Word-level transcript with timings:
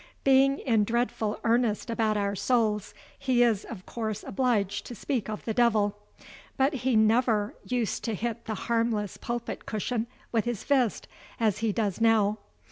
Being 0.23 0.57
in 0.57 0.83
dreadful 0.83 1.39
earnest 1.43 1.91
about 1.91 2.17
our 2.17 2.35
souls, 2.35 2.95
he 3.19 3.43
is 3.43 3.63
of 3.65 3.85
course 3.85 4.23
obliged 4.25 4.83
to 4.87 4.95
speak 4.95 5.29
of 5.29 5.45
the 5.45 5.53
devil; 5.53 5.95
but 6.57 6.73
he 6.73 6.95
never 6.95 7.55
used 7.65 8.03
to 8.05 8.15
hit 8.15 8.45
the 8.45 8.55
harmless 8.55 9.17
pulpit 9.17 9.67
cushion 9.67 10.07
with 10.31 10.45
his 10.45 10.63
fist 10.63 11.07
as 11.39 11.59
he 11.59 11.71
does 11.71 12.01
now. 12.01 12.39